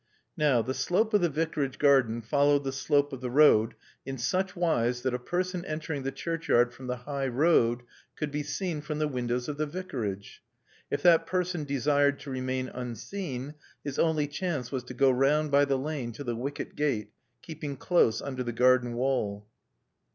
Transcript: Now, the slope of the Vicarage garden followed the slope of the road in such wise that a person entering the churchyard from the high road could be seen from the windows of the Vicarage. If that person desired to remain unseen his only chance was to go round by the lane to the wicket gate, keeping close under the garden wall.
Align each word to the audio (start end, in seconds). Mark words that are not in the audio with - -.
Now, 0.35 0.63
the 0.63 0.73
slope 0.73 1.13
of 1.13 1.21
the 1.21 1.29
Vicarage 1.29 1.77
garden 1.77 2.23
followed 2.23 2.63
the 2.63 2.71
slope 2.71 3.13
of 3.13 3.21
the 3.21 3.29
road 3.29 3.75
in 4.03 4.17
such 4.17 4.55
wise 4.55 5.03
that 5.03 5.13
a 5.13 5.19
person 5.19 5.63
entering 5.65 6.01
the 6.01 6.11
churchyard 6.11 6.73
from 6.73 6.87
the 6.87 6.95
high 7.05 7.27
road 7.27 7.83
could 8.15 8.31
be 8.31 8.41
seen 8.41 8.81
from 8.81 8.97
the 8.97 9.07
windows 9.07 9.47
of 9.47 9.57
the 9.57 9.67
Vicarage. 9.67 10.41
If 10.89 11.03
that 11.03 11.27
person 11.27 11.65
desired 11.65 12.19
to 12.21 12.31
remain 12.31 12.69
unseen 12.69 13.53
his 13.83 13.99
only 13.99 14.25
chance 14.27 14.71
was 14.71 14.83
to 14.85 14.95
go 14.95 15.11
round 15.11 15.51
by 15.51 15.65
the 15.65 15.77
lane 15.77 16.13
to 16.13 16.23
the 16.23 16.35
wicket 16.35 16.75
gate, 16.75 17.11
keeping 17.43 17.77
close 17.77 18.23
under 18.23 18.41
the 18.41 18.51
garden 18.53 18.93
wall. 18.95 19.45